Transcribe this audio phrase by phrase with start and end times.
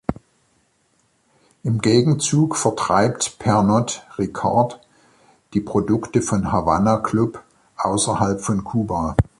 [1.61, 4.79] Im Gegenzug vertreibt Pernod Ricard
[5.53, 7.43] die Produkte von Havana Club
[7.77, 9.15] außerhalb von Kuba.